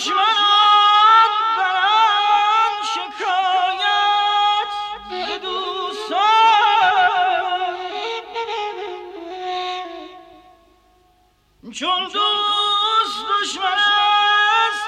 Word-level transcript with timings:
دشمنان 0.00 1.30
برن 1.56 2.72
شکایت 2.94 4.72
به 5.10 5.38
دوستان. 5.38 6.20
چون 11.72 12.02
دوست 12.04 13.18
دشمن 13.42 13.78
است 14.68 14.84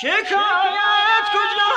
شکایت 0.00 1.24
کجا 1.32 1.75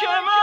Come 0.00 0.28
on! 0.28 0.37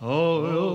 Oh, 0.00 0.68